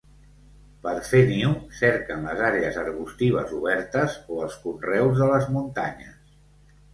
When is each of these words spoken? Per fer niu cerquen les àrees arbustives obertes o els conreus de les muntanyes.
Per 0.85 0.93
fer 1.09 1.19
niu 1.31 1.51
cerquen 1.79 2.25
les 2.29 2.41
àrees 2.47 2.79
arbustives 2.85 3.53
obertes 3.59 4.17
o 4.37 4.41
els 4.47 4.57
conreus 4.65 5.21
de 5.21 5.29
les 5.35 5.47
muntanyes. 5.59 6.35